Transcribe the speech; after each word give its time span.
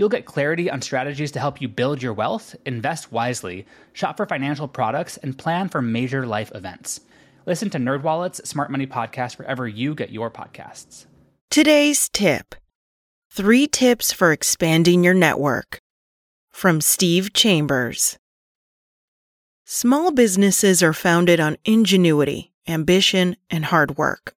You'll 0.00 0.08
get 0.08 0.24
clarity 0.24 0.70
on 0.70 0.80
strategies 0.80 1.30
to 1.32 1.40
help 1.40 1.60
you 1.60 1.68
build 1.68 2.02
your 2.02 2.14
wealth, 2.14 2.56
invest 2.64 3.12
wisely, 3.12 3.66
shop 3.92 4.16
for 4.16 4.24
financial 4.24 4.66
products, 4.66 5.18
and 5.18 5.36
plan 5.36 5.68
for 5.68 5.82
major 5.82 6.24
life 6.24 6.50
events. 6.54 7.00
Listen 7.44 7.68
to 7.68 7.76
NerdWallet's 7.76 8.48
Smart 8.48 8.70
Money 8.70 8.86
Podcast 8.86 9.36
wherever 9.36 9.68
you 9.68 9.94
get 9.94 10.08
your 10.08 10.30
podcasts. 10.30 11.04
Today's 11.50 12.08
tip 12.08 12.54
Three 13.30 13.66
tips 13.66 14.10
for 14.10 14.32
expanding 14.32 15.04
your 15.04 15.12
network 15.12 15.82
from 16.50 16.80
Steve 16.80 17.34
Chambers. 17.34 18.18
Small 19.66 20.12
businesses 20.12 20.82
are 20.82 20.94
founded 20.94 21.40
on 21.40 21.58
ingenuity, 21.66 22.52
ambition, 22.66 23.36
and 23.50 23.66
hard 23.66 23.98
work. 23.98 24.32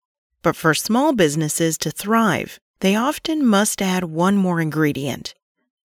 But 0.42 0.56
for 0.56 0.72
small 0.72 1.12
businesses 1.12 1.76
to 1.76 1.90
thrive, 1.90 2.58
they 2.80 2.96
often 2.96 3.44
must 3.44 3.82
add 3.82 4.04
one 4.04 4.38
more 4.38 4.58
ingredient 4.58 5.34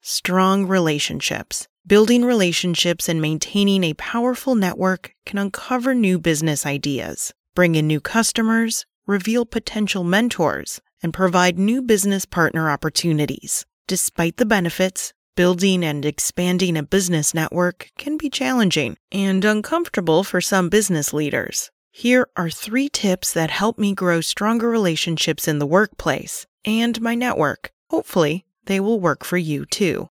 strong 0.06 0.68
relationships. 0.68 1.68
Building 1.88 2.24
relationships 2.24 3.10
and 3.10 3.20
maintaining 3.20 3.84
a 3.84 3.96
powerful 3.96 4.54
network 4.54 5.16
can 5.26 5.40
uncover 5.40 5.96
new 5.96 6.20
business 6.20 6.64
ideas, 6.64 7.34
bring 7.56 7.74
in 7.74 7.88
new 7.88 8.00
customers, 8.00 8.86
reveal 9.08 9.46
potential 9.46 10.04
mentors, 10.04 10.80
and 11.02 11.12
provide 11.12 11.58
new 11.58 11.82
business 11.82 12.26
partner 12.26 12.70
opportunities. 12.70 13.66
Despite 13.88 14.38
the 14.38 14.46
benefits, 14.46 15.12
building 15.36 15.84
and 15.84 16.06
expanding 16.06 16.78
a 16.78 16.84
business 16.84 17.34
network 17.34 17.90
can 17.98 18.16
be 18.16 18.30
challenging 18.30 18.98
and 19.12 19.44
uncomfortable 19.44 20.24
for 20.24 20.40
some 20.40 20.70
business 20.70 21.14
leaders. 21.14 21.72
Here 21.92 22.28
are 22.38 22.52
three 22.52 22.90
tips 22.90 23.34
that 23.34 23.50
help 23.50 23.80
me 23.80 23.96
grow 23.96 24.22
stronger 24.22 24.70
relationships 24.70 25.48
in 25.48 25.58
the 25.58 25.66
workplace 25.66 26.46
and 26.64 27.02
my 27.02 27.16
network. 27.16 27.72
Hopefully, 27.90 28.45
they 28.66 28.80
will 28.80 29.00
work 29.00 29.24
for 29.24 29.38
you 29.38 29.66
too. 29.66 30.10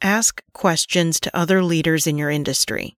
Ask 0.00 0.42
questions 0.52 1.20
to 1.20 1.36
other 1.36 1.62
leaders 1.62 2.08
in 2.08 2.18
your 2.18 2.30
industry. 2.30 2.96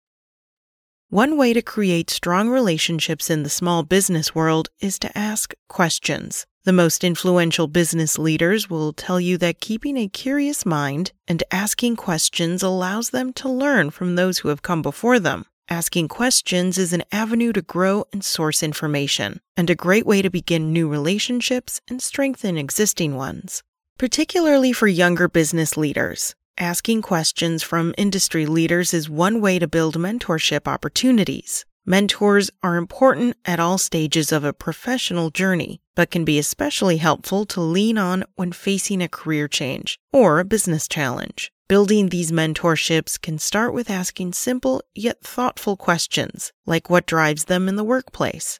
One 1.09 1.38
way 1.38 1.53
to 1.53 1.61
create 1.61 2.09
strong 2.09 2.50
relationships 2.50 3.30
in 3.30 3.44
the 3.44 3.50
small 3.50 3.83
business 3.83 4.33
world 4.33 4.70
is 4.80 4.97
to 5.00 5.16
ask 5.16 5.53
questions. 5.67 6.45
The 6.64 6.73
most 6.73 7.03
influential 7.03 7.67
business 7.67 8.17
leaders 8.17 8.70
will 8.70 8.94
tell 8.94 9.20
you 9.20 9.38
that 9.39 9.59
keeping 9.59 9.97
a 9.97 10.08
curious 10.08 10.66
mind 10.66 11.11
and 11.27 11.44
asking 11.52 11.98
questions 11.98 12.64
allows 12.64 13.09
them 13.09 13.33
to 13.33 13.50
learn 13.50 13.92
from 13.92 14.16
those 14.16 14.39
who 14.39 14.48
have 14.48 14.61
come 14.61 14.81
before 14.81 15.20
them. 15.20 15.45
Asking 15.70 16.08
questions 16.08 16.77
is 16.77 16.94
an 16.94 17.03
avenue 17.11 17.52
to 17.52 17.61
grow 17.61 18.05
and 18.14 18.23
source 18.23 18.64
information, 18.64 19.42
and 19.58 19.70
a 19.70 19.75
great 19.75 20.05
way 20.05 20.22
to 20.22 20.30
begin 20.30 20.72
new 20.72 20.88
relationships 20.88 21.81
and 21.89 22.02
strengthen 22.02 22.58
existing 22.58 23.16
ones 23.16 23.61
particularly 23.97 24.73
for 24.73 24.88
younger 24.88 25.27
business 25.27 25.77
leaders. 25.77 26.36
Asking 26.58 27.02
questions 27.02 27.63
from 27.63 27.95
industry 27.97 28.45
leaders 28.45 28.94
is 28.94 29.09
one 29.09 29.41
way 29.41 29.59
to 29.59 29.67
build 29.67 29.97
mentorship 29.97 30.67
opportunities. 30.67 31.66
Mentors 31.86 32.49
are 32.61 32.77
important 32.77 33.36
at 33.43 33.59
all 33.59 33.77
stages 33.77 34.32
of 34.32 34.43
a 34.43 34.53
professional 34.53 35.32
journey, 35.32 35.82
but 35.95 36.11
can 36.11 36.23
be 36.23 36.39
especially 36.39 36.98
helpful 36.98 37.45
to 37.45 37.59
lean 37.59 37.98
on 37.98 38.23
when 38.36 38.52
facing 38.52 39.02
a 39.02 39.09
career 39.09 39.48
change 39.48 39.99
or 40.14 40.39
a 40.39 40.45
business 40.45 40.87
challenge. 40.87 41.52
Building 41.67 42.09
these 42.09 42.32
mentorships 42.32 43.20
can 43.20 43.37
start 43.37 43.73
with 43.73 43.89
asking 43.89 44.33
simple 44.33 44.82
yet 44.93 45.21
thoughtful 45.21 45.76
questions, 45.76 46.53
like 46.65 46.89
what 46.89 47.05
drives 47.05 47.45
them 47.45 47.67
in 47.67 47.76
the 47.76 47.83
workplace, 47.83 48.59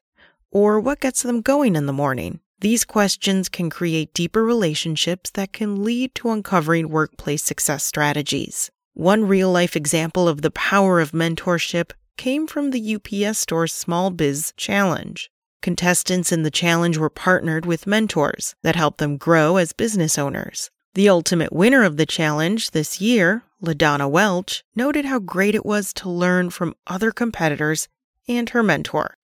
or 0.52 0.80
what 0.80 1.00
gets 1.00 1.22
them 1.22 1.42
going 1.42 1.76
in 1.76 1.86
the 1.86 1.94
morning. 1.94 2.40
These 2.64 2.86
questions 2.86 3.50
can 3.50 3.70
create 3.70 4.14
deeper 4.14 4.42
relationships 4.42 5.30
that 5.32 5.52
can 5.52 5.84
lead 5.84 6.16
to 6.16 6.30
uncovering 6.30 6.88
workplace 6.88 7.44
success 7.44 7.84
strategies. 7.84 8.72
One 8.94 9.28
real 9.28 9.52
life 9.52 9.76
example 9.76 10.30
of 10.30 10.42
the 10.42 10.52
power 10.52 11.02
of 11.02 11.12
mentorship 11.12 11.92
came 12.16 12.48
from 12.48 12.72
the 12.72 12.96
UPS 12.96 13.40
Store's 13.40 13.74
Small 13.74 14.12
Biz 14.12 14.54
Challenge. 14.56 15.30
Contestants 15.62 16.32
in 16.32 16.44
the 16.44 16.50
challenge 16.50 16.98
were 16.98 17.10
partnered 17.10 17.66
with 17.66 17.86
mentors 17.86 18.56
that 18.64 18.78
helped 18.78 19.00
them 19.00 19.18
grow 19.18 19.58
as 19.58 19.74
business 19.74 20.18
owners. 20.18 20.72
The 20.94 21.10
ultimate 21.10 21.52
winner 21.52 21.84
of 21.84 21.98
the 21.98 22.06
challenge 22.06 22.72
this 22.72 23.02
year, 23.02 23.44
LaDonna 23.62 24.10
Welch, 24.10 24.64
noted 24.74 25.04
how 25.04 25.20
great 25.20 25.54
it 25.54 25.66
was 25.66 25.92
to 25.96 26.10
learn 26.10 26.50
from 26.50 26.76
other 26.88 27.12
competitors 27.12 27.90
and 28.26 28.50
her 28.52 28.64
mentor. 28.64 29.18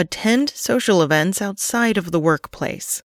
Attend 0.00 0.48
social 0.48 1.02
events 1.02 1.42
outside 1.42 1.98
of 1.98 2.10
the 2.10 2.18
workplace. 2.18 3.02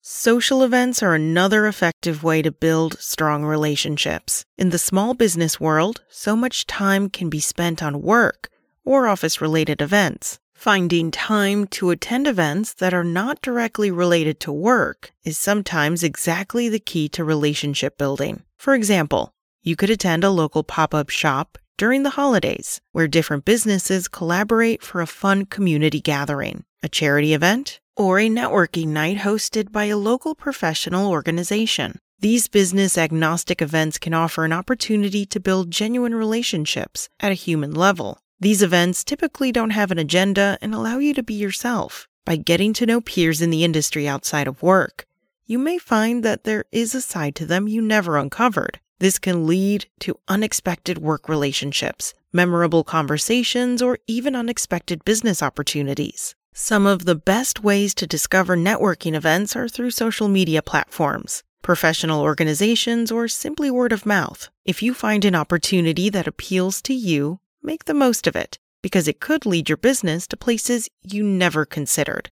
Social 0.00 0.62
events 0.62 1.02
are 1.02 1.12
another 1.12 1.66
effective 1.66 2.22
way 2.22 2.40
to 2.40 2.52
build 2.52 3.00
strong 3.00 3.44
relationships. 3.44 4.44
In 4.56 4.70
the 4.70 4.78
small 4.78 5.12
business 5.12 5.58
world, 5.58 6.02
so 6.08 6.36
much 6.36 6.68
time 6.68 7.10
can 7.10 7.28
be 7.28 7.40
spent 7.40 7.82
on 7.82 8.00
work 8.00 8.48
or 8.84 9.08
office 9.08 9.40
related 9.40 9.82
events. 9.82 10.38
Finding 10.54 11.10
time 11.10 11.66
to 11.72 11.90
attend 11.90 12.28
events 12.28 12.74
that 12.74 12.94
are 12.94 13.02
not 13.02 13.42
directly 13.42 13.90
related 13.90 14.38
to 14.38 14.52
work 14.52 15.10
is 15.24 15.36
sometimes 15.36 16.04
exactly 16.04 16.68
the 16.68 16.78
key 16.78 17.08
to 17.08 17.24
relationship 17.24 17.98
building. 17.98 18.44
For 18.56 18.74
example, 18.76 19.32
you 19.62 19.74
could 19.74 19.90
attend 19.90 20.22
a 20.22 20.30
local 20.30 20.62
pop 20.62 20.94
up 20.94 21.08
shop 21.08 21.58
during 21.76 22.02
the 22.02 22.10
holidays, 22.10 22.80
where 22.92 23.08
different 23.08 23.44
businesses 23.44 24.08
collaborate 24.08 24.82
for 24.82 25.00
a 25.00 25.06
fun 25.06 25.46
community 25.46 26.00
gathering, 26.00 26.64
a 26.82 26.88
charity 26.88 27.34
event, 27.34 27.80
or 27.96 28.18
a 28.18 28.28
networking 28.28 28.88
night 28.88 29.18
hosted 29.18 29.72
by 29.72 29.84
a 29.84 29.96
local 29.96 30.34
professional 30.34 31.10
organization. 31.10 31.98
These 32.20 32.48
business 32.48 32.96
agnostic 32.96 33.60
events 33.60 33.98
can 33.98 34.14
offer 34.14 34.44
an 34.44 34.52
opportunity 34.52 35.26
to 35.26 35.40
build 35.40 35.70
genuine 35.70 36.14
relationships 36.14 37.08
at 37.18 37.32
a 37.32 37.34
human 37.34 37.74
level. 37.74 38.18
These 38.38 38.62
events 38.62 39.04
typically 39.04 39.50
don't 39.52 39.70
have 39.70 39.90
an 39.90 39.98
agenda 39.98 40.58
and 40.62 40.74
allow 40.74 40.98
you 40.98 41.14
to 41.14 41.22
be 41.22 41.34
yourself. 41.34 42.08
By 42.24 42.36
getting 42.36 42.72
to 42.74 42.86
know 42.86 43.00
peers 43.00 43.42
in 43.42 43.50
the 43.50 43.64
industry 43.64 44.06
outside 44.06 44.46
of 44.46 44.62
work, 44.62 45.06
you 45.46 45.58
may 45.58 45.78
find 45.78 46.22
that 46.22 46.44
there 46.44 46.64
is 46.70 46.94
a 46.94 47.00
side 47.00 47.34
to 47.36 47.46
them 47.46 47.66
you 47.66 47.82
never 47.82 48.16
uncovered. 48.16 48.78
This 49.02 49.18
can 49.18 49.48
lead 49.48 49.86
to 49.98 50.20
unexpected 50.28 50.98
work 50.98 51.28
relationships, 51.28 52.14
memorable 52.32 52.84
conversations, 52.84 53.82
or 53.82 53.98
even 54.06 54.36
unexpected 54.36 55.04
business 55.04 55.42
opportunities. 55.42 56.36
Some 56.54 56.86
of 56.86 57.04
the 57.04 57.16
best 57.16 57.64
ways 57.64 57.96
to 57.96 58.06
discover 58.06 58.56
networking 58.56 59.16
events 59.16 59.56
are 59.56 59.66
through 59.66 59.90
social 59.90 60.28
media 60.28 60.62
platforms, 60.62 61.42
professional 61.62 62.20
organizations, 62.20 63.10
or 63.10 63.26
simply 63.26 63.72
word 63.72 63.90
of 63.90 64.06
mouth. 64.06 64.50
If 64.64 64.84
you 64.84 64.94
find 64.94 65.24
an 65.24 65.34
opportunity 65.34 66.08
that 66.08 66.28
appeals 66.28 66.80
to 66.82 66.94
you, 66.94 67.40
make 67.60 67.86
the 67.86 67.94
most 67.94 68.28
of 68.28 68.36
it 68.36 68.60
because 68.82 69.08
it 69.08 69.18
could 69.18 69.44
lead 69.44 69.68
your 69.68 69.78
business 69.78 70.28
to 70.28 70.36
places 70.36 70.88
you 71.02 71.24
never 71.24 71.64
considered. 71.64 72.30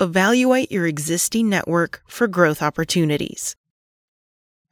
Evaluate 0.00 0.72
your 0.72 0.88
existing 0.88 1.48
network 1.48 2.02
for 2.08 2.26
growth 2.26 2.60
opportunities. 2.60 3.54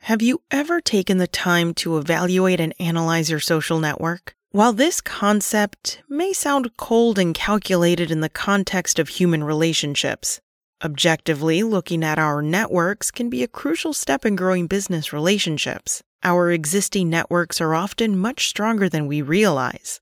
Have 0.04 0.22
you 0.22 0.40
ever 0.50 0.80
taken 0.80 1.18
the 1.18 1.26
time 1.26 1.74
to 1.74 1.98
evaluate 1.98 2.58
and 2.58 2.74
analyze 2.80 3.30
your 3.30 3.38
social 3.38 3.78
network? 3.78 4.34
While 4.50 4.72
this 4.72 5.00
concept 5.00 6.00
may 6.08 6.32
sound 6.32 6.76
cold 6.78 7.18
and 7.18 7.34
calculated 7.34 8.10
in 8.10 8.20
the 8.20 8.30
context 8.30 8.98
of 8.98 9.08
human 9.10 9.44
relationships, 9.44 10.40
objectively 10.82 11.62
looking 11.62 12.02
at 12.02 12.18
our 12.18 12.40
networks 12.40 13.10
can 13.10 13.28
be 13.28 13.42
a 13.42 13.48
crucial 13.48 13.92
step 13.92 14.24
in 14.24 14.36
growing 14.36 14.66
business 14.66 15.12
relationships. 15.12 16.02
Our 16.24 16.50
existing 16.50 17.10
networks 17.10 17.60
are 17.60 17.74
often 17.74 18.18
much 18.18 18.48
stronger 18.48 18.88
than 18.88 19.06
we 19.06 19.20
realize. 19.20 20.00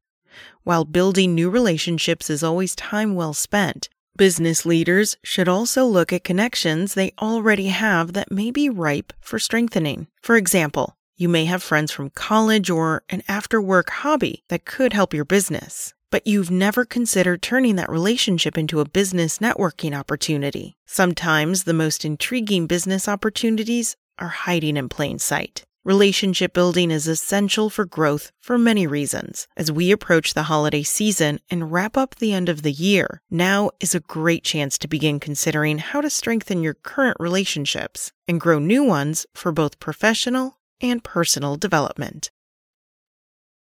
While 0.63 0.85
building 0.85 1.35
new 1.35 1.51
relationships 1.51 2.31
is 2.31 2.45
always 2.45 2.77
time 2.77 3.17
well 3.17 3.35
spent, 3.35 3.89
Business 4.19 4.67
leaders 4.67 5.17
should 5.23 5.49
also 5.49 5.85
look 5.87 6.13
at 6.13 6.25
connections 6.25 6.95
they 6.95 7.13
already 7.21 7.69
have 7.69 8.15
that 8.15 8.33
may 8.33 8.51
be 8.51 8.69
ripe 8.69 9.13
for 9.21 9.39
strengthening. 9.39 10.09
For 10.23 10.35
example, 10.35 10.97
you 11.17 11.29
may 11.29 11.45
have 11.45 11.63
friends 11.63 11.93
from 11.93 12.11
college 12.11 12.69
or 12.69 13.05
an 13.11 13.23
after 13.29 13.61
work 13.61 13.91
hobby 13.91 14.43
that 14.49 14.65
could 14.65 14.93
help 14.93 15.15
your 15.15 15.25
business. 15.25 15.95
but 16.11 16.27
you've 16.27 16.51
never 16.51 16.85
considered 16.85 17.43
turning 17.43 17.77
that 17.77 17.91
relationship 17.91 18.57
into 18.57 18.81
a 18.81 18.89
business 18.89 19.39
networking 19.39 19.95
opportunity. 19.99 20.75
Sometimes 20.87 21.65
the 21.65 21.75
most 21.75 22.05
intriguing 22.05 22.67
business 22.67 23.09
opportunities 23.09 23.97
are 24.19 24.29
hiding 24.29 24.77
in 24.77 24.89
plain 24.89 25.19
sight. 25.19 25.65
Relationship 25.89 26.53
building 26.53 26.91
is 26.91 27.09
essential 27.09 27.71
for 27.71 27.87
growth 27.87 28.31
for 28.41 28.59
many 28.59 28.87
reasons. 28.87 29.49
As 29.57 29.73
we 29.73 29.91
approach 29.91 30.35
the 30.35 30.51
holiday 30.53 30.83
season 30.83 31.39
and 31.49 31.73
wrap 31.73 31.97
up 31.97 32.17
the 32.17 32.35
end 32.35 32.51
of 32.51 32.61
the 32.61 32.71
year, 32.71 33.23
now 33.31 33.71
is 33.81 33.95
a 33.95 34.01
great 34.01 34.45
chance 34.45 34.77
to 34.77 34.87
begin 34.87 35.19
considering 35.19 35.79
how 35.79 36.03
to 36.03 36.11
strengthen 36.11 36.63
your 36.63 36.75
current 36.75 37.17
relationships 37.19 38.13
and 38.29 38.39
grow 38.39 38.59
new 38.59 38.85
ones 38.85 39.25
for 39.33 39.51
both 39.51 39.81
professional 39.81 40.59
and 40.83 41.03
personal 41.03 41.57
development. 41.57 42.31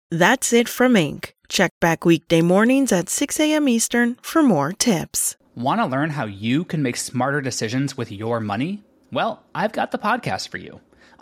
That's 0.10 0.54
it 0.54 0.70
from 0.70 0.94
Inc. 0.94 1.34
Check 1.50 1.72
back 1.82 2.06
weekday 2.06 2.42
mornings 2.42 2.94
at 2.94 3.10
6 3.10 3.38
a.m. 3.42 3.68
Eastern 3.68 4.16
for 4.22 4.42
more 4.42 4.72
tips. 4.72 5.36
Want 5.56 5.82
to 5.82 5.86
learn 5.86 6.12
how 6.12 6.24
you 6.24 6.64
can 6.64 6.82
make 6.82 6.96
smarter 6.96 7.42
decisions 7.42 7.98
with 7.98 8.14
your 8.14 8.40
money? 8.40 8.82
Well, 9.12 9.44
I've 9.54 9.74
got 9.74 9.92
the 9.92 9.98
podcast 9.98 10.48
for 10.48 10.58
you. 10.58 10.80